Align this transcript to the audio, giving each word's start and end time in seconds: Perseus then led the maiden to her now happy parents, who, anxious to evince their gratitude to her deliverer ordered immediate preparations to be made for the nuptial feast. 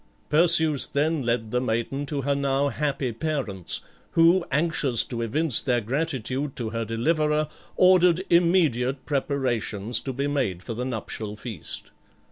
Perseus 0.31 0.87
then 0.87 1.21
led 1.21 1.51
the 1.51 1.61
maiden 1.61 2.07
to 2.07 2.21
her 2.23 2.33
now 2.33 2.69
happy 2.69 3.11
parents, 3.11 3.81
who, 4.13 4.43
anxious 4.49 5.03
to 5.03 5.21
evince 5.21 5.61
their 5.61 5.79
gratitude 5.79 6.55
to 6.55 6.71
her 6.71 6.83
deliverer 6.83 7.47
ordered 7.75 8.25
immediate 8.31 9.05
preparations 9.05 9.99
to 9.99 10.11
be 10.11 10.25
made 10.25 10.63
for 10.63 10.73
the 10.73 10.85
nuptial 10.85 11.35
feast. 11.35 11.91